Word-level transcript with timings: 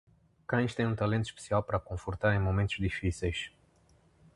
Cães 0.47 0.73
têm 0.73 0.87
um 0.87 0.95
talento 0.95 1.25
especial 1.25 1.61
para 1.61 1.79
confortar 1.79 2.33
em 2.33 2.39
momentos 2.39 2.77
difíceis. 2.77 3.51